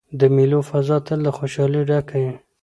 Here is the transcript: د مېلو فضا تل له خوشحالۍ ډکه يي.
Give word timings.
د 0.19 0.21
مېلو 0.35 0.59
فضا 0.69 0.97
تل 1.05 1.19
له 1.25 1.31
خوشحالۍ 1.37 1.81
ډکه 1.89 2.17
يي. 2.23 2.33